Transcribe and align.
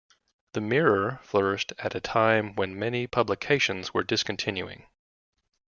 The 0.53 0.61
"Mirror" 0.61 1.19
flourished 1.21 1.73
at 1.77 1.93
a 1.93 1.99
time 2.01 2.55
when 2.55 2.79
many 2.79 3.05
publications 3.05 3.93
were 3.93 4.01
discontinuing. 4.03 4.87